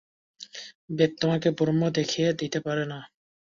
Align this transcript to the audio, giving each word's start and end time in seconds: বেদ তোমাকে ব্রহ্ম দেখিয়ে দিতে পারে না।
বেদ 0.89 1.11
তোমাকে 1.21 1.49
ব্রহ্ম 1.51 1.81
দেখিয়ে 1.97 2.29
দিতে 2.33 2.59
পারে 2.59 2.83
না। 2.85 2.99